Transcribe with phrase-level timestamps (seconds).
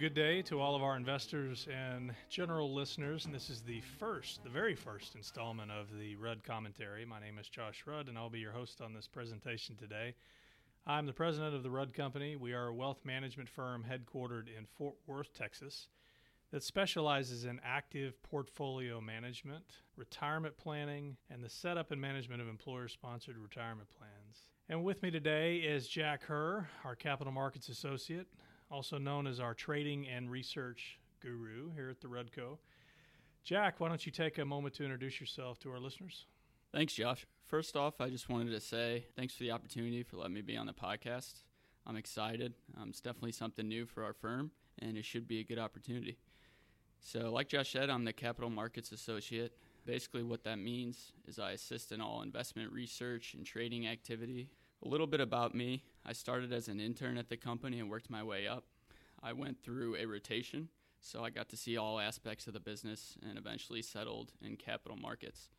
[0.00, 3.26] Good day to all of our investors and general listeners.
[3.26, 7.04] And this is the first, the very first installment of the Rudd Commentary.
[7.04, 10.14] My name is Josh Rudd, and I'll be your host on this presentation today.
[10.86, 12.34] I'm the president of the Rudd Company.
[12.34, 15.88] We are a wealth management firm headquartered in Fort Worth, Texas,
[16.50, 22.88] that specializes in active portfolio management, retirement planning, and the setup and management of employer
[22.88, 24.48] sponsored retirement plans.
[24.66, 28.28] And with me today is Jack Herr, our capital markets associate
[28.70, 32.58] also known as our trading and research guru here at the RuddCo.
[33.42, 36.26] Jack, why don't you take a moment to introduce yourself to our listeners?
[36.72, 37.26] Thanks, Josh.
[37.46, 40.56] First off, I just wanted to say thanks for the opportunity for letting me be
[40.56, 41.42] on the podcast.
[41.86, 42.54] I'm excited.
[42.80, 46.18] Um, it's definitely something new for our firm, and it should be a good opportunity.
[47.00, 49.56] So, like Josh said, I'm the capital markets associate.
[49.86, 54.50] Basically, what that means is I assist in all investment research and trading activity
[54.84, 58.10] a little bit about me I started as an intern at the company and worked
[58.10, 58.64] my way up.
[59.22, 60.68] I went through a rotation,
[61.00, 64.96] so I got to see all aspects of the business and eventually settled in capital
[64.96, 65.50] markets.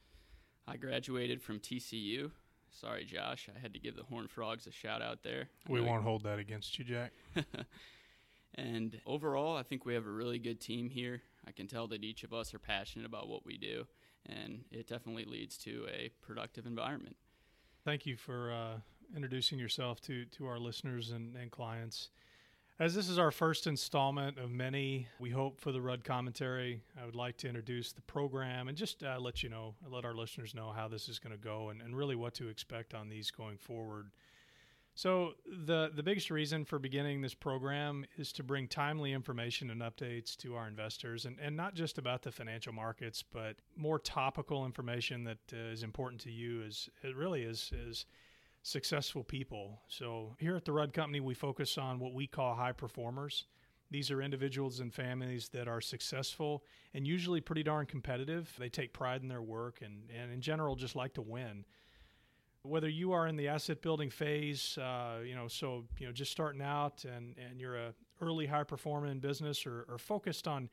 [0.67, 2.31] I graduated from TCU.
[2.69, 5.47] Sorry, Josh, I had to give the Horned Frogs a shout out there.
[5.69, 7.13] We won't hold that against you, Jack.
[8.55, 11.21] and overall, I think we have a really good team here.
[11.47, 13.87] I can tell that each of us are passionate about what we do,
[14.25, 17.15] and it definitely leads to a productive environment.
[17.85, 18.79] Thank you for uh,
[19.15, 22.09] introducing yourself to to our listeners and, and clients.
[22.79, 26.81] As this is our first installment of many, we hope for the Rudd commentary.
[26.99, 30.15] I would like to introduce the program and just uh, let you know, let our
[30.15, 33.07] listeners know how this is going to go and, and really what to expect on
[33.07, 34.09] these going forward.
[34.93, 39.81] So the the biggest reason for beginning this program is to bring timely information and
[39.81, 44.65] updates to our investors, and, and not just about the financial markets, but more topical
[44.65, 46.63] information that uh, is important to you.
[46.63, 48.05] Is it really is is
[48.63, 49.81] successful people.
[49.87, 53.45] So here at the Rudd Company, we focus on what we call high performers.
[53.89, 56.63] These are individuals and families that are successful
[56.93, 58.53] and usually pretty darn competitive.
[58.57, 61.65] They take pride in their work and, and in general just like to win.
[62.63, 66.31] Whether you are in the asset building phase, uh, you know, so you know, just
[66.31, 70.69] starting out and, and you're a early high performer in business or, or focused on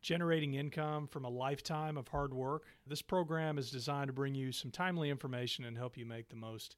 [0.00, 4.50] generating income from a lifetime of hard work, this program is designed to bring you
[4.50, 6.76] some timely information and help you make the most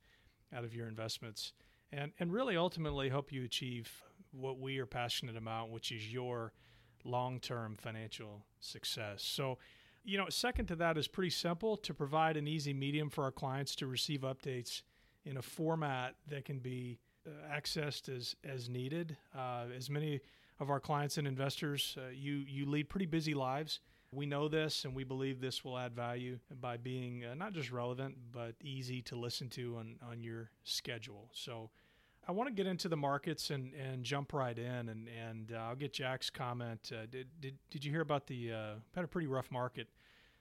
[0.54, 1.52] out of your investments
[1.92, 3.90] and, and really ultimately help you achieve
[4.32, 6.52] what we are passionate about, which is your
[7.04, 9.22] long term financial success.
[9.22, 9.58] So,
[10.04, 13.32] you know, second to that is pretty simple to provide an easy medium for our
[13.32, 14.82] clients to receive updates
[15.24, 19.16] in a format that can be uh, accessed as as needed.
[19.36, 20.20] Uh, as many
[20.60, 23.80] of our clients and investors, uh, you you lead pretty busy lives.
[24.10, 27.70] We know this and we believe this will add value by being uh, not just
[27.70, 31.28] relevant, but easy to listen to on, on your schedule.
[31.32, 31.70] So
[32.26, 35.58] I want to get into the markets and, and jump right in, and, and uh,
[35.58, 36.90] I'll get Jack's comment.
[36.92, 39.88] Uh, did, did, did you hear about the, uh, had a pretty rough market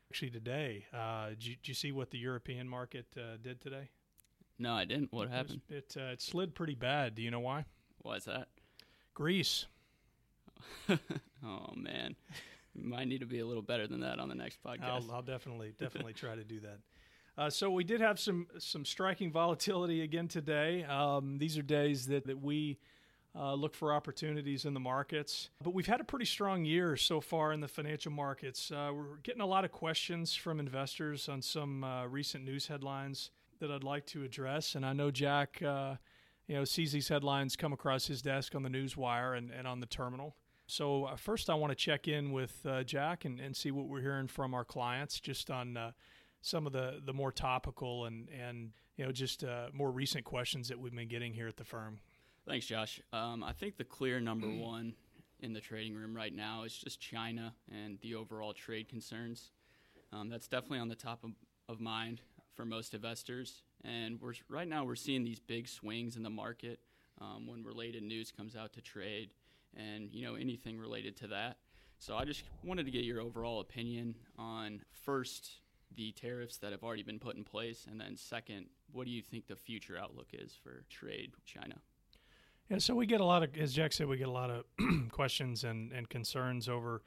[0.09, 0.85] actually today?
[0.93, 3.89] Uh, did you, did, you, see what the European market uh, did today?
[4.59, 5.11] No, I didn't.
[5.11, 5.61] What happened?
[5.69, 7.15] It, it, uh, it slid pretty bad.
[7.15, 7.65] Do you know why?
[7.99, 8.47] Why is that?
[9.13, 9.65] Greece.
[10.89, 12.15] oh, man
[12.77, 14.83] might need to be a little better than that on the next podcast.
[14.83, 16.79] I'll, I'll definitely definitely try to do that.
[17.37, 20.83] Uh, so we did have some some striking volatility again today.
[20.83, 22.77] Um, these are days that that we.
[23.35, 25.51] Uh, look for opportunities in the markets.
[25.63, 28.71] But we've had a pretty strong year so far in the financial markets.
[28.71, 33.29] Uh, we're getting a lot of questions from investors on some uh, recent news headlines
[33.59, 34.73] that I'd like to address.
[34.73, 35.95] And I know Jack, uh,
[36.47, 39.67] you know, sees these headlines come across his desk on the news wire and, and
[39.67, 40.35] on the terminal.
[40.67, 43.87] So, uh, first, I want to check in with uh, Jack and, and see what
[43.87, 45.91] we're hearing from our clients just on uh,
[46.41, 50.67] some of the, the more topical and, and you know just uh, more recent questions
[50.67, 51.99] that we've been getting here at the firm.
[52.45, 53.01] Thanks, Josh.
[53.13, 54.93] Um, I think the clear number one
[55.39, 59.51] in the trading room right now is just China and the overall trade concerns.
[60.11, 61.31] Um, that's definitely on the top of,
[61.69, 62.21] of mind
[62.55, 63.63] for most investors.
[63.85, 66.79] And we're right now we're seeing these big swings in the market
[67.21, 69.29] um, when related news comes out to trade
[69.77, 71.57] and you know anything related to that.
[71.99, 75.61] So I just wanted to get your overall opinion on first
[75.95, 79.21] the tariffs that have already been put in place, and then second, what do you
[79.21, 81.75] think the future outlook is for trade with China?
[82.69, 84.65] Yeah, so we get a lot of, as Jack said, we get a lot of
[85.11, 87.01] questions and, and concerns over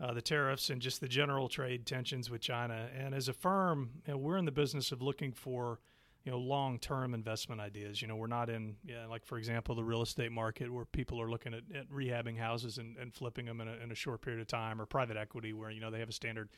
[0.00, 2.88] uh, the tariffs and just the general trade tensions with China.
[2.96, 5.78] And as a firm, you know, we're in the business of looking for
[6.24, 8.02] you know long-term investment ideas.
[8.02, 11.20] You know, we're not in yeah, like for example the real estate market where people
[11.20, 14.20] are looking at, at rehabbing houses and, and flipping them in a, in a short
[14.20, 16.48] period of time, or private equity where you know they have a standard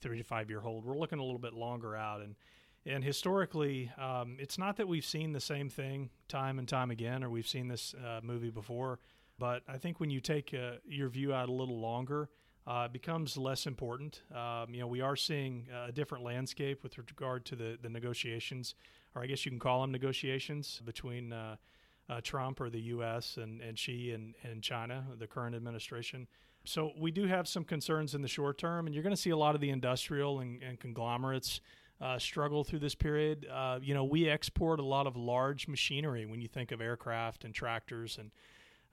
[0.00, 0.84] three to five year hold.
[0.84, 2.34] We're looking a little bit longer out, and
[2.86, 7.24] and historically, um, it's not that we've seen the same thing time and time again,
[7.24, 8.98] or we've seen this uh, movie before.
[9.38, 12.28] But I think when you take uh, your view out a little longer,
[12.66, 14.22] uh, becomes less important.
[14.34, 18.74] Um, you know, we are seeing a different landscape with regard to the, the negotiations,
[19.14, 21.56] or I guess you can call them negotiations between uh,
[22.08, 23.36] uh, Trump or the U.S.
[23.36, 26.26] and, and Xi and, and China, the current administration.
[26.64, 29.30] So we do have some concerns in the short term, and you're going to see
[29.30, 31.60] a lot of the industrial and, and conglomerates
[32.00, 33.46] uh, struggle through this period.
[33.52, 37.44] Uh, you know, we export a lot of large machinery when you think of aircraft
[37.44, 38.30] and tractors and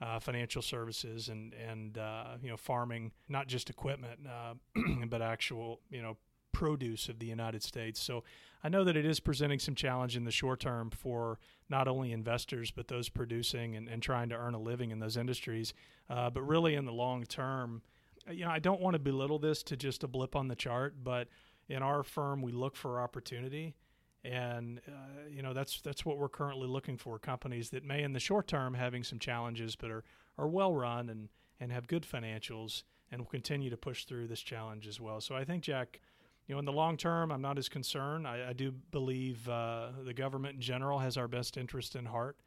[0.02, 4.54] uh, financial services and and uh, you know farming, not just equipment, uh,
[5.08, 6.18] but actual you know
[6.52, 8.02] produce of the United States.
[8.02, 8.24] So
[8.64, 11.40] I know that it is presenting some challenge in the short term for
[11.70, 15.18] not only investors but those producing and, and trying to earn a living in those
[15.18, 15.74] industries.
[16.10, 17.82] Uh, but really, in the long term,
[18.30, 20.96] you know, I don't want to belittle this to just a blip on the chart,
[21.04, 21.28] but
[21.70, 23.76] in our firm, we look for opportunity
[24.24, 28.14] and uh, you know that's that's what we're currently looking for companies that may in
[28.14, 30.04] the short term having some challenges but are
[30.38, 31.30] are well run and
[31.60, 35.22] and have good financials and will continue to push through this challenge as well.
[35.22, 36.00] So i think jack
[36.48, 38.28] you know in the long term i'm not as concerned.
[38.28, 42.38] I, I do believe uh, the government in general has our best interest in heart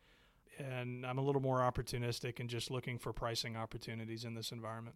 [0.59, 4.94] and i'm a little more opportunistic and just looking for pricing opportunities in this environment.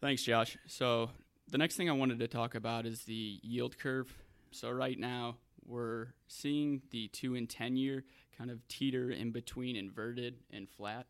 [0.00, 0.58] Thanks josh.
[0.66, 1.10] So
[1.48, 4.12] the next thing i wanted to talk about is the yield curve.
[4.50, 8.04] So right now we're seeing the two and 10 year
[8.36, 11.06] kind of teeter in between inverted and flat.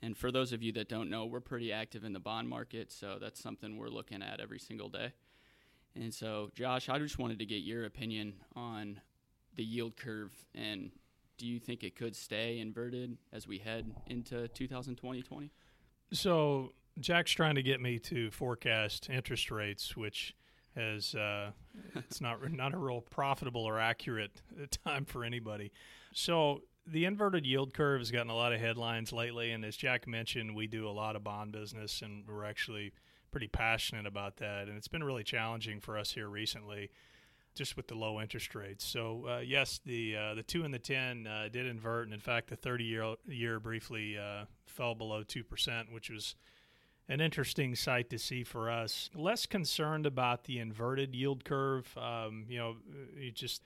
[0.00, 2.92] And for those of you that don't know, we're pretty active in the bond market,
[2.92, 5.12] so that's something we're looking at every single day.
[5.96, 9.00] And so, Josh, I just wanted to get your opinion on
[9.56, 10.92] the yield curve and
[11.36, 15.50] do you think it could stay inverted as we head into 2020?
[16.12, 20.34] So, Jack's trying to get me to forecast interest rates, which
[20.78, 21.50] as uh,
[21.94, 24.40] it's not not a real profitable or accurate
[24.84, 25.72] time for anybody.
[26.12, 30.06] So the inverted yield curve has gotten a lot of headlines lately, and as Jack
[30.06, 32.92] mentioned, we do a lot of bond business, and we're actually
[33.30, 34.68] pretty passionate about that.
[34.68, 36.90] And it's been really challenging for us here recently,
[37.54, 38.84] just with the low interest rates.
[38.86, 42.20] So uh, yes, the uh, the two and the ten uh, did invert, and in
[42.20, 46.36] fact, the thirty year year briefly uh, fell below two percent, which was
[47.08, 49.08] an interesting sight to see for us.
[49.14, 51.96] Less concerned about the inverted yield curve.
[51.96, 52.76] Um, you know,
[53.32, 53.62] just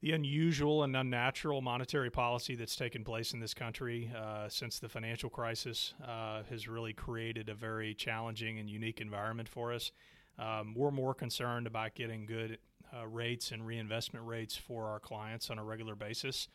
[0.00, 4.88] the unusual and unnatural monetary policy that's taken place in this country uh, since the
[4.88, 9.92] financial crisis uh, has really created a very challenging and unique environment for us.
[10.38, 12.58] Um, we're more concerned about getting good
[12.96, 16.48] uh, rates and reinvestment rates for our clients on a regular basis.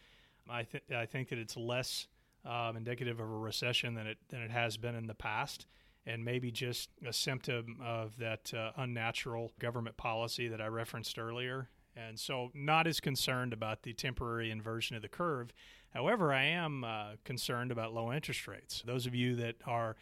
[0.49, 2.07] I, th- I think that it's less
[2.45, 5.65] um, indicative of a recession than it than it has been in the past
[6.05, 11.69] and maybe just a symptom of that uh, unnatural government policy that I referenced earlier.
[11.95, 15.53] And so, not as concerned about the temporary inversion of the curve.
[15.93, 18.83] However, I am uh, concerned about low interest rates.
[18.85, 19.95] Those of you that are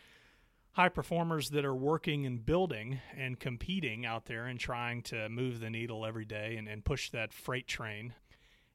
[0.72, 5.60] high performers that are working and building and competing out there and trying to move
[5.60, 8.14] the needle every day and, and push that freight train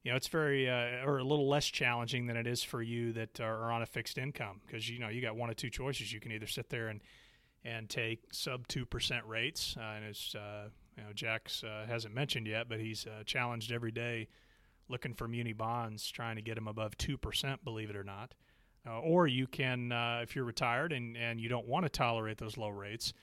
[0.03, 3.11] you know it's very uh, or a little less challenging than it is for you
[3.13, 6.11] that are on a fixed income because you know you got one of two choices
[6.11, 7.01] you can either sit there and
[7.63, 12.13] and take sub two percent rates uh, and as uh, you know Jack's uh, hasn't
[12.13, 14.27] mentioned yet but he's uh, challenged every day
[14.87, 18.33] looking for muni bonds trying to get them above two percent believe it or not
[18.87, 22.57] uh, or you can if you're retired and and you don't want to tolerate those
[22.57, 23.13] low rates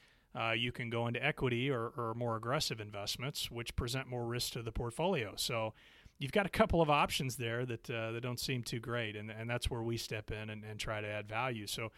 [0.55, 4.61] you can go into equity or, or more aggressive investments, which present more risk to
[4.61, 5.33] the portfolio.
[5.37, 5.73] So,
[6.19, 9.31] you've got a couple of options there that uh, that don't seem too great, and
[9.31, 11.67] and that's where we step in and, and try to add value.
[11.67, 11.91] So.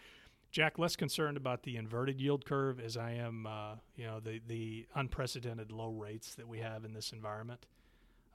[0.51, 4.41] Jack, less concerned about the inverted yield curve as I am, uh, you know, the
[4.47, 7.67] the unprecedented low rates that we have in this environment.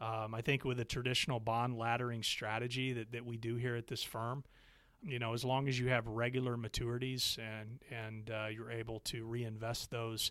[0.00, 3.87] Um, I think with a traditional bond laddering strategy that, that we do here at
[3.87, 4.44] this firm,
[5.02, 9.26] you know, as long as you have regular maturities and and uh, you're able to
[9.26, 10.30] reinvest those,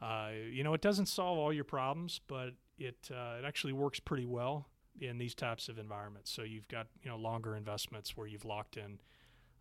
[0.00, 4.00] uh, you know, it doesn't solve all your problems, but it uh, it actually works
[4.00, 4.68] pretty well
[5.00, 6.30] in these types of environments.
[6.30, 8.98] So you've got you know longer investments where you've locked in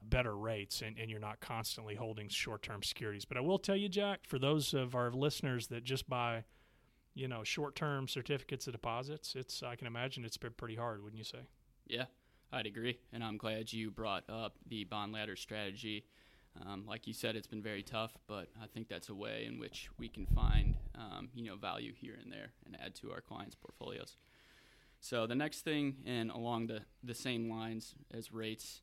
[0.10, 3.26] better rates and, and you're not constantly holding short-term securities.
[3.26, 6.44] But I will tell you, Jack, for those of our listeners that just buy
[7.14, 11.18] you know short-term certificates of deposits, it's I can imagine it's been pretty hard, wouldn't
[11.18, 11.48] you say?
[11.88, 12.06] Yeah,
[12.52, 16.06] I'd agree, and I'm glad you brought up the bond ladder strategy.
[16.66, 19.60] Um, like you said, it's been very tough, but I think that's a way in
[19.60, 23.22] which we can find, um, you know, value here and there and add to our
[23.22, 24.18] clients' portfolios.
[25.00, 28.82] So the next thing, and along the, the same lines as rates,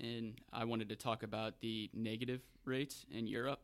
[0.00, 3.60] and I wanted to talk about the negative rates in Europe.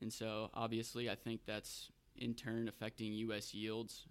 [0.00, 3.54] And so obviously, I think that's in turn affecting U.S.
[3.54, 4.06] yields.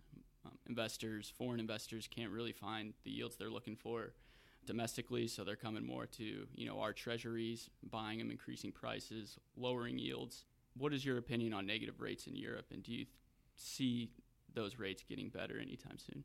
[0.45, 4.13] Um, investors, foreign investors, can't really find the yields they're looking for
[4.65, 9.97] domestically, so they're coming more to you know our treasuries, buying them, increasing prices, lowering
[9.97, 10.45] yields.
[10.77, 13.07] What is your opinion on negative rates in Europe, and do you th-
[13.55, 14.09] see
[14.53, 16.23] those rates getting better anytime soon?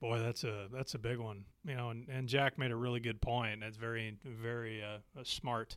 [0.00, 1.44] Boy, that's a that's a big one.
[1.64, 3.60] You know, and, and Jack made a really good point.
[3.60, 5.76] That's very very uh, smart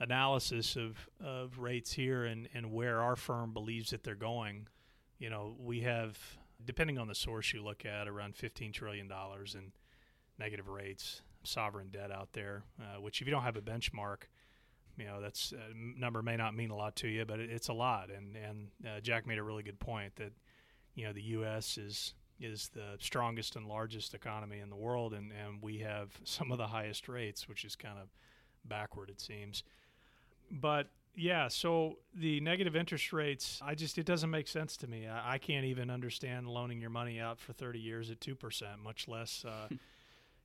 [0.00, 4.66] analysis of of rates here and and where our firm believes that they're going.
[5.18, 6.18] You know, we have
[6.64, 9.72] depending on the source you look at around 15 trillion dollars in
[10.38, 14.22] negative rates, sovereign debt out there, uh, which if you don't have a benchmark,
[14.96, 17.68] you know that's uh, number may not mean a lot to you, but it, it's
[17.68, 18.10] a lot.
[18.10, 20.32] And and uh, Jack made a really good point that
[20.94, 21.78] you know the U.S.
[21.78, 26.52] is is the strongest and largest economy in the world, and and we have some
[26.52, 28.08] of the highest rates, which is kind of
[28.64, 29.62] backward it seems.
[30.50, 35.06] But yeah, so the negative interest rates, I just it doesn't make sense to me.
[35.06, 38.82] I, I can't even understand loaning your money out for 30 years at two percent,
[38.82, 39.44] much less.
[39.44, 39.68] Uh,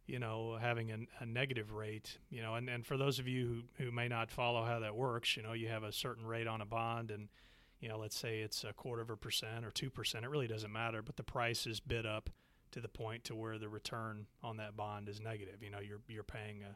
[0.08, 3.64] you know, having a, a, negative rate, you know, and, and for those of you
[3.78, 6.48] who, who may not follow how that works, you know, you have a certain rate
[6.48, 7.28] on a bond and,
[7.80, 10.72] you know, let's say it's a quarter of a percent or 2%, it really doesn't
[10.72, 12.30] matter, but the price is bid up
[12.72, 15.64] to the point to where the return on that bond is negative.
[15.64, 16.76] You know, you're, you're paying a,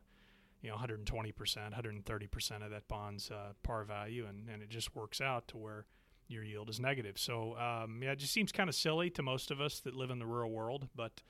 [0.62, 5.22] you know, 120%, 130% of that bond's uh, par value, and, and it just works
[5.22, 5.86] out to where
[6.28, 7.20] your yield is negative.
[7.20, 10.10] So, um, yeah, it just seems kind of silly to most of us that live
[10.10, 11.22] in the rural world, but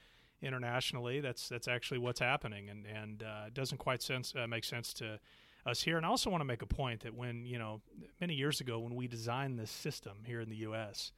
[0.43, 4.63] internationally, that's that's actually what's happening, and and uh, it doesn't quite sense uh, make
[4.63, 5.19] sense to
[5.65, 5.97] us here.
[5.97, 7.81] And I also want to make a point that when you know
[8.19, 11.11] many years ago when we designed this system here in the U.S.,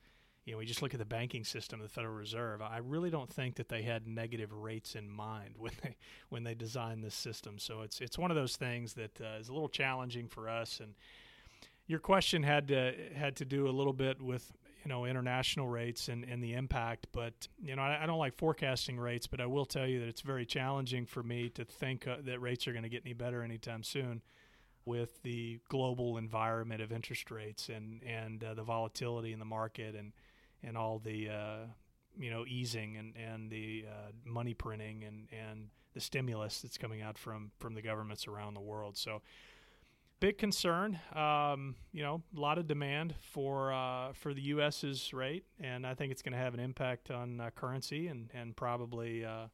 [0.45, 2.61] you know, we just look at the banking system the Federal Reserve.
[2.61, 5.95] I really don't think that they had negative rates in mind when they
[6.29, 7.57] when they designed this system.
[7.57, 10.79] So it's it's one of those things that uh, is a little challenging for us.
[10.79, 10.93] And
[11.87, 14.51] your question had to had to do a little bit with
[14.85, 17.07] you know international rates and, and the impact.
[17.11, 20.07] But you know I, I, don't like forecasting rates, but I will tell you that
[20.07, 23.13] it's very challenging for me to think uh, that rates are going to get any
[23.13, 24.21] better anytime soon
[24.85, 29.95] with the global environment of interest rates and and uh, the volatility in the market
[29.95, 30.13] and
[30.63, 31.57] and all the uh,
[32.17, 37.01] you know easing and and the uh, money printing and and the stimulus that's coming
[37.01, 38.97] out from from the governments around the world.
[38.97, 39.23] So
[40.19, 40.99] big concern.
[41.13, 45.93] Um, you know, a lot of demand for uh, for the U.S.'s rate, and I
[45.93, 49.47] think it's going to have an impact on uh, currency and and probably uh,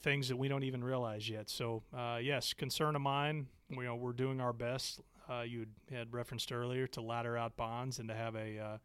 [0.00, 1.48] things that we don't even realize yet.
[1.50, 3.46] So uh, yes, concern of mine.
[3.70, 5.00] You know, we're doing our best.
[5.30, 8.78] Uh, you had referenced earlier to ladder out bonds and to have a uh,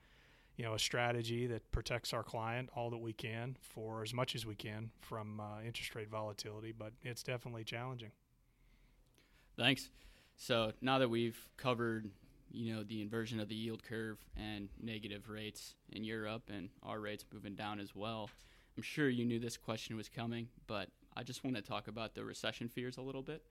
[0.56, 4.36] you know a strategy that protects our client all that we can for as much
[4.36, 6.74] as we can from interest rate volatility.
[6.78, 8.12] But it's definitely challenging.
[9.58, 9.90] Thanks.
[10.38, 12.10] So now that we've covered,
[12.52, 17.00] you know, the inversion of the yield curve and negative rates in Europe and our
[17.00, 18.30] rates moving down as well,
[18.78, 22.14] I'm sure you knew this question was coming, but I just want to talk about
[22.14, 23.42] the recession fears a little bit.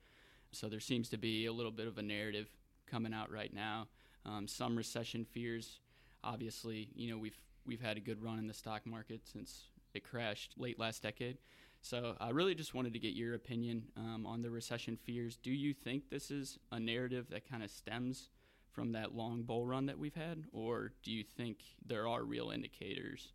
[0.53, 2.49] So there seems to be a little bit of a narrative
[2.87, 3.89] coming out right now.
[4.25, 5.81] Um, some recession fears.
[6.23, 10.05] Obviously, you know, we've we've had a good run in the stock market since it
[10.05, 11.39] crashed late last decade.
[11.83, 15.37] So I really just wanted to get your opinion um, on the recession fears.
[15.37, 18.31] Do you think this is a narrative that kind of stems
[18.73, 22.51] from that long bull run that we've had, or do you think there are real
[22.51, 23.33] indicators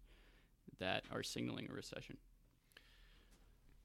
[0.80, 2.18] that are signaling a recession?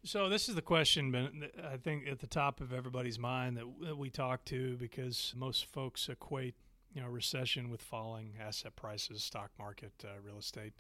[0.05, 1.49] So this is the question, Ben.
[1.65, 5.65] I think at the top of everybody's mind that, that we talk to, because most
[5.65, 6.55] folks equate,
[6.95, 10.75] you know, recession with falling asset prices, stock market, uh, real estate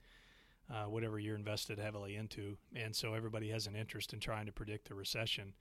[0.71, 2.57] uh, whatever you're invested heavily into.
[2.75, 5.55] And so everybody has an interest in trying to predict a recession.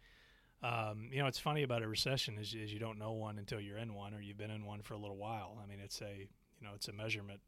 [0.64, 3.60] Um, you know, it's funny about a recession is, is you don't know one until
[3.60, 5.60] you're in one or you've been in one for a little while.
[5.64, 6.28] I mean, it's a,
[6.60, 7.40] you know, it's a measurement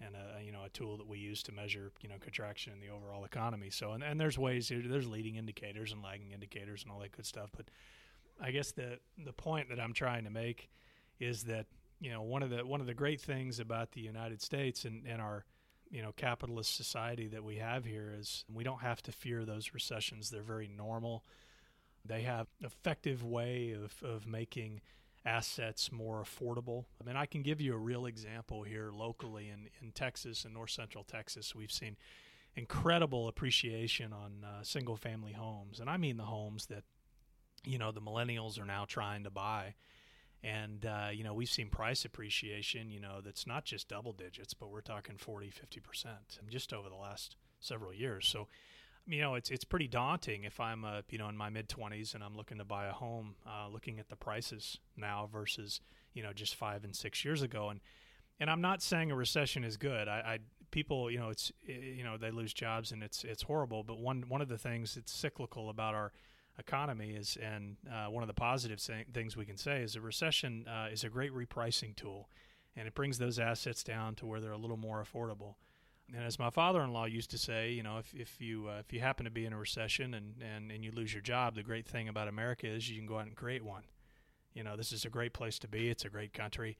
[0.00, 2.80] and a, you know, a tool that we use to measure, you know, contraction in
[2.80, 3.70] the overall economy.
[3.70, 7.26] So, and, and there's ways, there's leading indicators and lagging indicators and all that good
[7.26, 7.50] stuff.
[7.56, 7.66] But
[8.40, 10.70] I guess the, the point that I'm trying to make
[11.18, 11.66] is that,
[12.00, 15.04] you know, one of the, one of the great things about the United States and,
[15.06, 15.44] and our,
[15.90, 19.74] you know capitalist society that we have here is we don't have to fear those
[19.74, 20.30] recessions.
[20.30, 21.24] They're very normal.
[22.04, 24.80] They have effective way of, of making
[25.26, 26.86] assets more affordable.
[27.00, 30.54] I mean i can give you a real example here locally in, in texas and
[30.54, 31.54] north central texas.
[31.54, 31.96] We've seen
[32.56, 35.80] incredible appreciation on uh, single family homes.
[35.80, 36.84] And i mean the homes that
[37.64, 39.74] you know the millennials are now trying to buy
[40.42, 44.54] and, uh, you know, we've seen price appreciation, you know, that's not just double digits,
[44.54, 46.06] but we're talking 40, 50%
[46.48, 48.26] just over the last several years.
[48.26, 48.48] So,
[49.06, 52.14] you know, it's it's pretty daunting if I'm, uh, you know, in my mid 20s
[52.14, 55.80] and I'm looking to buy a home, uh, looking at the prices now versus,
[56.14, 57.68] you know, just five and six years ago.
[57.68, 57.80] And,
[58.38, 60.08] and I'm not saying a recession is good.
[60.08, 60.38] I, I
[60.70, 63.82] people, you know, it's, you know, they lose jobs and it's, it's horrible.
[63.82, 66.12] But one, one of the things that's cyclical about our,
[66.58, 68.80] economy is, and uh, one of the positive
[69.12, 72.28] things we can say is a recession uh, is a great repricing tool,
[72.76, 75.54] and it brings those assets down to where they're a little more affordable.
[76.14, 79.00] And as my father-in-law used to say, you know, if, if you uh, if you
[79.00, 81.86] happen to be in a recession and, and, and you lose your job, the great
[81.86, 83.84] thing about America is you can go out and create one.
[84.52, 85.88] You know, this is a great place to be.
[85.88, 86.76] It's a great country,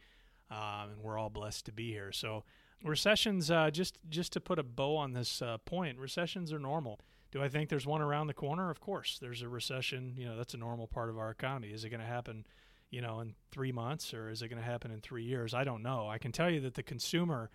[0.51, 2.11] um, and we're all blessed to be here.
[2.11, 2.43] So,
[2.85, 6.99] recessions, uh, just just to put a bow on this uh, point, recessions are normal.
[7.33, 8.71] Do I think there's one around the corner?
[8.71, 10.15] Of course, there's a recession.
[10.17, 11.69] You know, that's a normal part of our economy.
[11.69, 12.47] Is it going to happen,
[12.91, 15.55] you know, in three months or is it going to happen in three years?
[15.55, 16.09] I don't know.
[16.09, 17.51] I can tell you that the consumer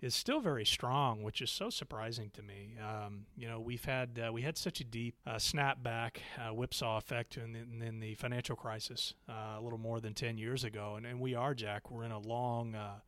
[0.00, 2.76] is still very strong, which is so surprising to me.
[2.80, 6.98] Um, you know, we've had uh, we had such a deep uh, snapback, uh, whipsaw
[6.98, 10.94] effect in, in, in the financial crisis uh, a little more than ten years ago,
[10.96, 11.90] and, and we are, Jack.
[11.90, 13.00] We're in a long uh,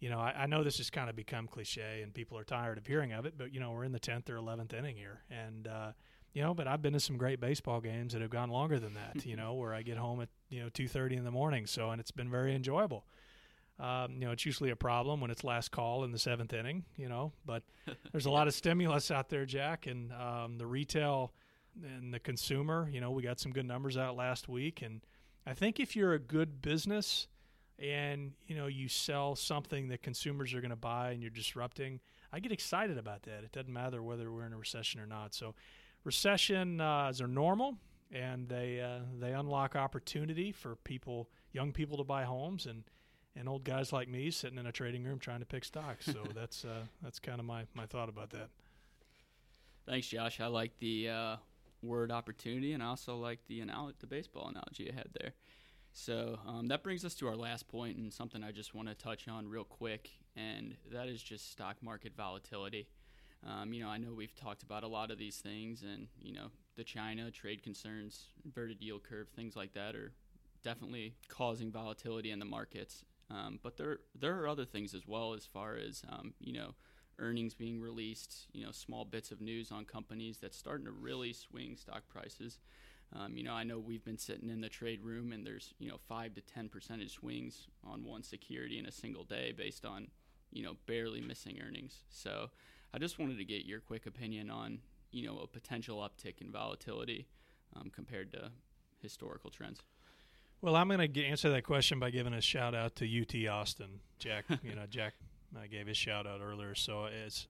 [0.00, 2.78] you know, I, I, know this has kind of become cliche and people are tired
[2.78, 5.22] of hearing of it, but you know, we're in the tenth or eleventh inning here,
[5.30, 5.92] and uh,
[6.32, 8.94] you know, but I've been to some great baseball games that have gone longer than
[8.94, 9.26] that.
[9.26, 11.90] you know, where I get home at you know two thirty in the morning, so
[11.90, 13.06] and it's been very enjoyable.
[13.80, 16.84] Um, you know, it's usually a problem when it's last call in the seventh inning.
[16.96, 17.64] You know, but
[18.12, 21.32] there's a lot of stimulus out there, Jack, and um, the retail
[21.82, 22.88] and the consumer.
[22.92, 25.00] You know, we got some good numbers out last week, and
[25.44, 27.26] I think if you're a good business
[27.78, 32.00] and you know you sell something that consumers are going to buy and you're disrupting
[32.32, 33.44] i get excited about that.
[33.44, 35.34] It doesn't matter whether we're in a recession or not.
[35.34, 35.54] So
[36.04, 37.76] recessions uh, are normal
[38.10, 42.84] and they uh, they unlock opportunity for people young people to buy homes and
[43.36, 46.06] and old guys like me sitting in a trading room trying to pick stocks.
[46.06, 48.48] So that's uh, that's kind of my my thought about that.
[49.86, 50.40] Thanks josh.
[50.40, 51.36] I like the uh,
[51.80, 55.32] word opportunity and i also like the analogy the baseball analogy you had there
[55.92, 58.94] so um, that brings us to our last point and something I just want to
[58.94, 62.88] touch on real quick, and that is just stock market volatility.
[63.46, 66.32] Um, you know, I know we've talked about a lot of these things, and you
[66.32, 70.12] know, the China trade concerns, inverted yield curve, things like that are
[70.62, 73.04] definitely causing volatility in the markets.
[73.30, 76.74] Um, but there there are other things as well, as far as um, you know,
[77.18, 81.32] earnings being released, you know, small bits of news on companies that's starting to really
[81.32, 82.58] swing stock prices.
[83.14, 85.88] Um, you know, I know we've been sitting in the trade room and there's, you
[85.88, 90.08] know, five to 10 percentage swings on one security in a single day based on,
[90.52, 92.04] you know, barely missing earnings.
[92.10, 92.50] So
[92.92, 96.52] I just wanted to get your quick opinion on, you know, a potential uptick in
[96.52, 97.26] volatility
[97.76, 98.50] um, compared to
[99.00, 99.80] historical trends.
[100.60, 104.00] Well, I'm going to answer that question by giving a shout out to UT Austin.
[104.18, 105.14] Jack, you know, Jack
[105.58, 106.74] I gave his shout out earlier.
[106.74, 107.46] So it's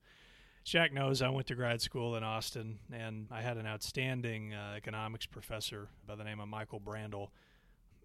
[0.65, 4.75] Jack knows I went to grad school in Austin, and I had an outstanding uh,
[4.77, 7.29] economics professor by the name of Michael Brandl.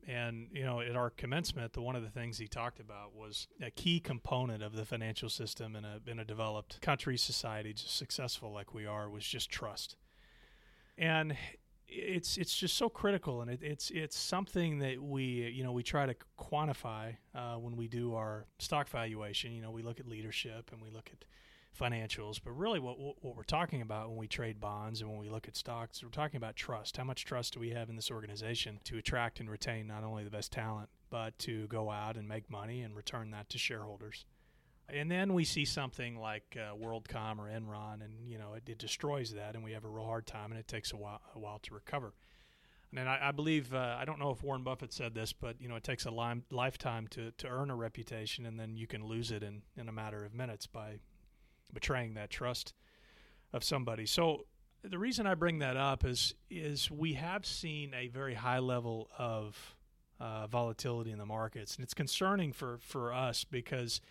[0.08, 3.48] And you know, at our commencement, the one of the things he talked about was
[3.62, 7.98] a key component of the financial system in a in a developed country, society, just
[7.98, 9.96] successful like we are, was just trust.
[10.98, 11.38] And
[11.88, 15.84] it's it's just so critical, and it, it's it's something that we you know we
[15.84, 19.54] try to quantify uh, when we do our stock valuation.
[19.54, 21.26] You know, we look at leadership and we look at
[21.80, 25.30] financials, but really what what we're talking about when we trade bonds and when we
[25.30, 26.98] look at stocks, we're talking about trust.
[26.98, 30.24] How much trust do we have in this organization to attract and retain not only
[30.24, 34.26] the best talent, but to go out and make money and return that to shareholders?
[34.90, 38.78] And then we see something like uh, WorldCom or Enron, and you know it, it,
[38.78, 41.40] destroys that, and we have a real hard time, and it takes a while, a
[41.40, 42.14] while to recover.
[42.96, 45.68] And I, I believe uh, I don't know if Warren Buffett said this, but you
[45.70, 49.06] know it takes a li- lifetime to, to earn a reputation, and then you can
[49.06, 51.00] lose it in, in a matter of minutes by
[51.74, 52.74] betraying that trust
[53.52, 54.06] of somebody.
[54.06, 54.46] So
[54.84, 59.10] the reason I bring that up is is we have seen a very high level
[59.18, 59.76] of
[60.20, 64.02] uh, volatility in the markets, and it's concerning for for us because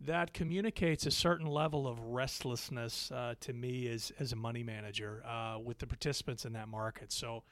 [0.00, 5.22] that communicates a certain level of restlessness uh, to me as as a money manager
[5.26, 7.12] uh, with the participants in that market.
[7.12, 7.42] So.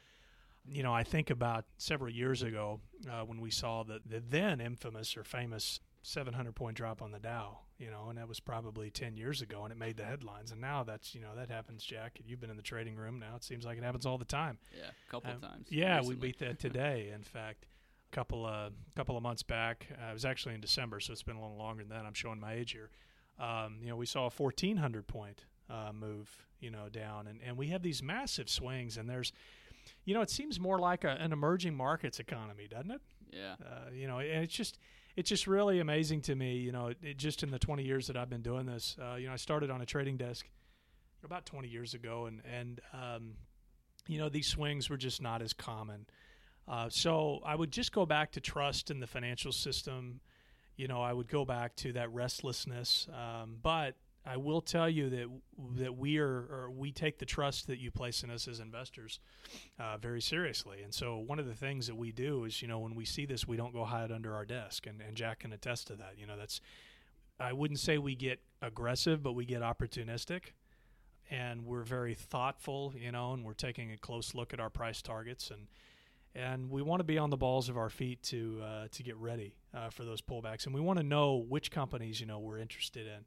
[0.71, 2.79] You know, I think about several years ago
[3.11, 7.19] uh, when we saw the, the then infamous or famous 700 point drop on the
[7.19, 10.53] Dow, you know, and that was probably 10 years ago and it made the headlines.
[10.53, 12.21] And now that's, you know, that happens, Jack.
[12.25, 13.35] You've been in the trading room now.
[13.35, 14.59] It seems like it happens all the time.
[14.73, 15.67] Yeah, a couple um, times.
[15.69, 16.15] Yeah, recently.
[16.15, 17.11] we beat that today.
[17.13, 17.67] in fact,
[18.11, 21.25] a couple of couple of months back, uh, it was actually in December, so it's
[21.25, 22.07] been a little longer than that.
[22.07, 22.91] I'm showing my age here.
[23.41, 27.57] Um, you know, we saw a 1400 point uh, move, you know, down, and and
[27.57, 29.33] we have these massive swings, and there's,
[30.05, 33.01] you know, it seems more like a, an emerging markets economy, doesn't it?
[33.33, 33.55] Yeah.
[33.61, 34.79] Uh, you know, and it's just
[35.17, 36.57] it's just really amazing to me.
[36.57, 39.27] You know, it, just in the 20 years that I've been doing this, uh, you
[39.27, 40.47] know, I started on a trading desk
[41.25, 43.35] about 20 years ago, and and um,
[44.09, 46.07] you know these swings were just not as common.
[46.69, 50.21] Uh, so I would just go back to trust in the financial system.
[50.77, 53.09] You know, I would go back to that restlessness.
[53.13, 55.27] Um, but I will tell you that
[55.79, 59.19] that we are we take the trust that you place in us as investors
[59.81, 60.83] uh, very seriously.
[60.83, 63.27] And so one of the things that we do is, you know, when we see
[63.27, 64.87] this, we don't go hide under our desk.
[64.87, 66.15] And, and Jack can attest to that.
[66.19, 66.61] You know, that's
[67.41, 70.53] I wouldn't say we get aggressive, but we get opportunistic.
[71.31, 75.03] And we're very thoughtful, you know, and we're taking a close look at our price
[75.03, 75.67] targets and
[76.35, 79.17] and we want to be on the balls of our feet to uh, to get
[79.17, 82.59] ready uh, for those pullbacks, and we want to know which companies you know we're
[82.59, 83.25] interested in.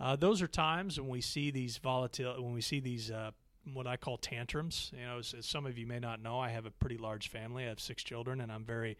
[0.00, 3.30] Uh, those are times when we see these volatile, when we see these uh,
[3.72, 4.92] what I call tantrums.
[4.96, 7.28] You know, as, as, some of you may not know, I have a pretty large
[7.28, 7.64] family.
[7.64, 8.96] I have six children, and I'm very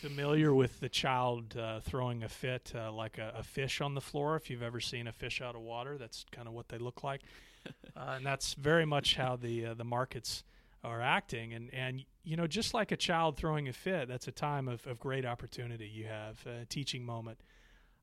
[0.00, 4.00] familiar with the child uh, throwing a fit uh, like a, a, fish on the
[4.00, 4.36] floor.
[4.36, 7.02] If you've ever seen a fish out of water, that's kind of what they look
[7.02, 7.20] like,
[7.96, 10.44] and that's very much how the the markets
[10.84, 11.52] are acting.
[11.54, 14.86] And, and, you know, just like a child throwing a fit, that's a time of,
[14.86, 17.38] of great opportunity you have, a teaching moment,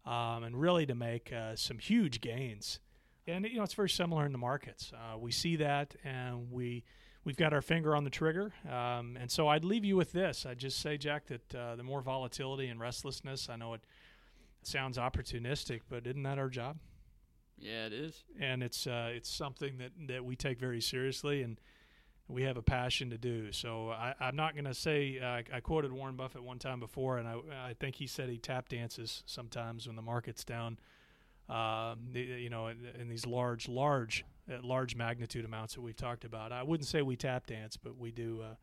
[0.05, 2.79] um, and really to make uh, some huge gains.
[3.27, 4.91] And, you know, it's very similar in the markets.
[4.93, 6.83] Uh, we see that and we,
[7.23, 8.53] we've got our finger on the trigger.
[8.67, 10.45] Um, and so I'd leave you with this.
[10.45, 13.81] I'd just say, Jack, that uh, the more volatility and restlessness, I know it
[14.63, 16.77] sounds opportunistic, but isn't that our job?
[17.57, 18.23] Yeah, it is.
[18.39, 21.43] And it's, uh, it's something that, that we take very seriously.
[21.43, 21.59] And,
[22.29, 23.51] we have a passion to do.
[23.51, 27.17] So I, am not going to say uh, I quoted Warren Buffett one time before,
[27.17, 27.35] and I,
[27.69, 30.77] I think he said he tap dances sometimes when the market's down.
[31.49, 36.23] Uh, you know, in, in, these large, large, uh, large magnitude amounts that we've talked
[36.23, 36.51] about.
[36.51, 38.53] I wouldn't say we tap dance, but we do, uh,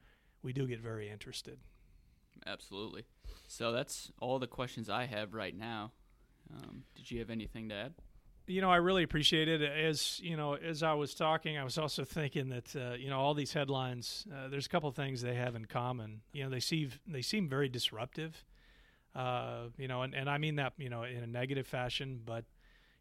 [0.45, 1.59] we do get very interested.
[2.47, 3.03] Absolutely.
[3.49, 5.91] So that's all the questions I have right now.
[6.55, 7.95] Um, did you have anything to add?
[8.47, 9.63] You know, I really appreciate it.
[9.63, 13.19] As you know, as I was talking, I was also thinking that uh, you know
[13.19, 14.27] all these headlines.
[14.33, 16.23] Uh, there's a couple of things they have in common.
[16.33, 18.45] You know, they seem they seem very disruptive.
[19.15, 22.45] Uh, you know, and, and I mean that you know in a negative fashion, but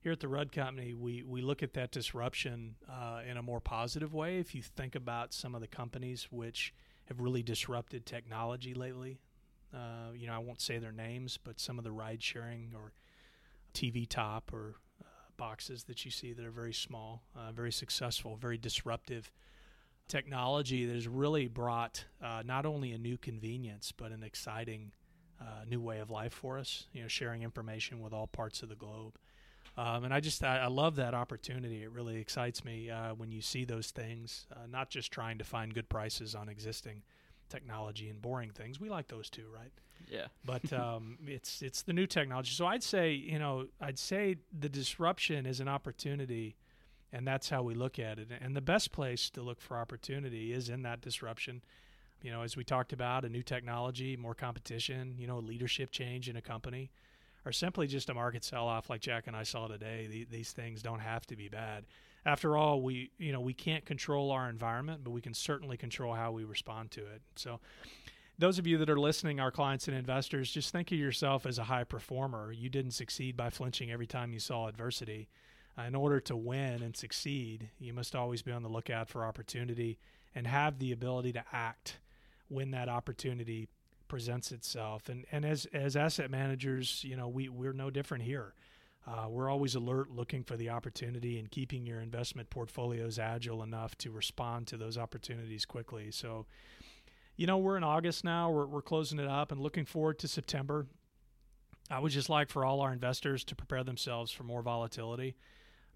[0.02, 3.60] here at the Rudd Company, we we look at that disruption uh, in a more
[3.60, 4.40] positive way.
[4.40, 6.74] If you think about some of the companies which
[7.06, 9.20] have really disrupted technology lately,
[9.74, 12.94] uh, you know, I won't say their names, but some of the ride sharing or
[13.74, 14.76] TV Top or
[15.38, 19.32] boxes that you see that are very small, uh, very successful, very disruptive
[20.08, 24.92] technology that has really brought uh, not only a new convenience but an exciting
[25.42, 26.88] uh, new way of life for us.
[26.94, 29.18] You know, sharing information with all parts of the globe.
[29.78, 31.84] Um, and I just I, I, love that opportunity.
[31.84, 34.48] It really excites me uh, when you see those things.
[34.56, 37.04] Uh, not just trying to find good prices on existing
[37.50, 38.80] technology and boring things.
[38.80, 39.72] We like those too, right?
[40.10, 40.28] Yeah.
[40.46, 42.52] but um, it's it's the new technology.
[42.52, 46.56] So I'd say you know I'd say the disruption is an opportunity,
[47.12, 48.30] and that's how we look at it.
[48.42, 51.62] And the best place to look for opportunity is in that disruption.
[52.22, 56.28] You know, as we talked about, a new technology, more competition, you know, leadership change
[56.28, 56.90] in a company,
[57.46, 60.08] or simply just a market sell-off like Jack and I saw today.
[60.10, 61.86] The, these things don't have to be bad.
[62.26, 66.16] After all, we you know we can't control our environment, but we can certainly control
[66.16, 67.22] how we respond to it.
[67.36, 67.60] So
[68.38, 71.58] those of you that are listening, our clients and investors, just think of yourself as
[71.58, 72.52] a high performer.
[72.52, 75.30] You didn't succeed by flinching every time you saw adversity.
[75.78, 79.26] Uh, in order to win and succeed, you must always be on the lookout for
[79.26, 80.00] opportunity
[80.34, 82.00] and have the ability to act
[82.48, 83.68] when that opportunity
[84.08, 85.10] presents itself.
[85.10, 88.54] And and as as asset managers, you know, we we're no different here.
[89.08, 93.96] Uh, we're always alert, looking for the opportunity and keeping your investment portfolios agile enough
[94.00, 96.10] to respond to those opportunities quickly.
[96.10, 96.48] So,
[97.38, 98.50] you know, we're in August now.
[98.50, 100.88] We're, we're closing it up and looking forward to September.
[101.90, 105.36] I would just like for all our investors to prepare themselves for more volatility.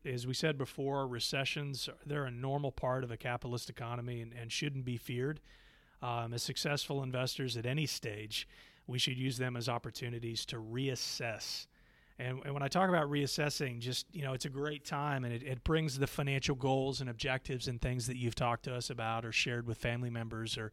[0.06, 4.52] As we said before, recessions, they're a normal part of a capitalist economy and, and
[4.52, 5.40] shouldn't be feared.
[6.02, 8.48] Um, as successful investors at any stage,
[8.88, 11.68] we should use them as opportunities to reassess
[12.20, 15.34] and, and, when I talk about reassessing, just you know, it's a great time, and
[15.34, 18.90] it, it brings the financial goals and objectives and things that you've talked to us
[18.90, 20.72] about, or shared with family members, or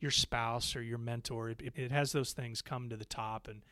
[0.00, 1.50] your spouse, or your mentor.
[1.50, 3.62] It, it has those things come to the top and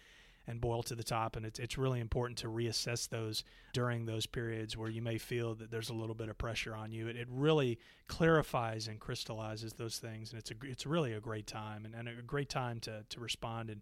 [0.46, 4.26] and boil to the top, and it's it's really important to reassess those during those
[4.26, 7.08] periods where you may feel that there's a little bit of pressure on you.
[7.08, 11.46] It, it really clarifies and crystallizes those things, and it's a it's really a great
[11.46, 13.80] time and, and a great time to to respond and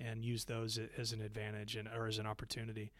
[0.00, 2.92] and use those as an advantage and or as an opportunity.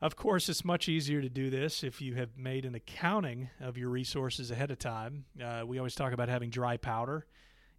[0.00, 3.78] Of course, it's much easier to do this if you have made an accounting of
[3.78, 5.26] your resources ahead of time.
[5.40, 7.24] Uh, we always talk about having dry powder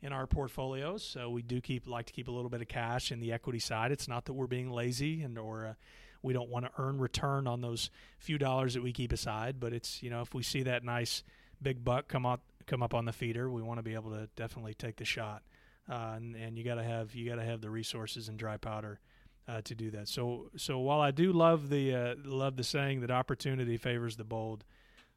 [0.01, 3.11] in our portfolios, so we do keep like to keep a little bit of cash
[3.11, 3.91] in the equity side.
[3.91, 5.73] It's not that we're being lazy and or uh,
[6.21, 9.73] we don't want to earn return on those few dollars that we keep aside, but
[9.73, 11.23] it's you know if we see that nice
[11.61, 14.29] big buck come up come up on the feeder, we want to be able to
[14.37, 15.43] definitely take the shot
[15.89, 18.57] uh, and, and you got to have you got to have the resources and dry
[18.57, 18.99] powder
[19.47, 20.07] uh, to do that.
[20.07, 24.23] So so while I do love the uh, love the saying that opportunity favors the
[24.23, 24.63] bold,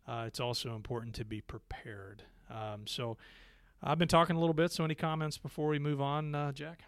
[0.06, 2.22] uh, it's also important to be prepared.
[2.50, 3.16] Um, so
[3.82, 4.72] I've been talking a little bit.
[4.72, 6.80] So any comments before we move on, uh, Jack?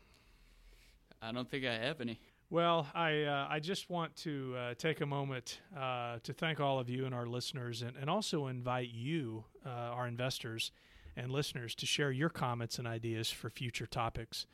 [1.21, 2.21] I don't think I have any.
[2.51, 6.79] Well, I uh, I just want to uh, take a moment uh, to thank all
[6.79, 10.73] of you and our listeners, and, and also invite you, uh, our investors
[11.18, 14.46] and listeners, to share your comments and ideas for future topics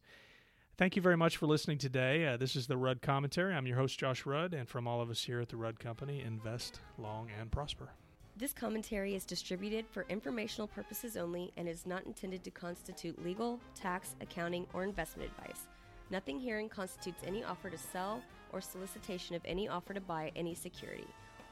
[0.80, 2.26] Thank you very much for listening today.
[2.26, 3.54] Uh, this is the Rudd Commentary.
[3.54, 6.22] I'm your host, Josh Rudd, and from all of us here at the Rudd Company,
[6.22, 7.90] invest long and prosper.
[8.38, 13.60] This commentary is distributed for informational purposes only and is not intended to constitute legal,
[13.76, 15.68] tax, accounting, or investment advice.
[16.12, 18.22] Nothing herein constitutes any offer to sell
[18.54, 21.08] or solicitation of any offer to buy any security.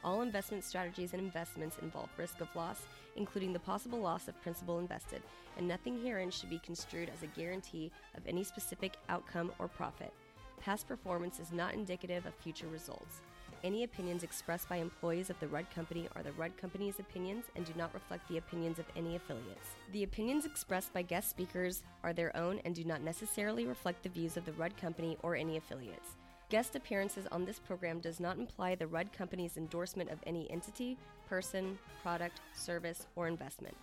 [0.07, 2.83] All investment strategies and investments involve risk of loss,
[3.17, 5.21] including the possible loss of principal invested,
[5.57, 10.13] and nothing herein should be construed as a guarantee of any specific outcome or profit.
[10.61, 13.19] Past performance is not indicative of future results.
[13.65, 17.65] Any opinions expressed by employees of the Rudd Company are the Rudd Company's opinions and
[17.65, 19.71] do not reflect the opinions of any affiliates.
[19.91, 24.09] The opinions expressed by guest speakers are their own and do not necessarily reflect the
[24.09, 26.15] views of the Rudd Company or any affiliates.
[26.49, 30.97] Guest appearances on this program does not imply the Rudd Company's endorsement of any entity,
[31.27, 33.75] person, product, service, or investment.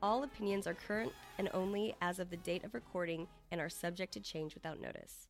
[0.00, 4.12] All opinions are current and only as of the date of recording and are subject
[4.12, 5.26] to change without notice.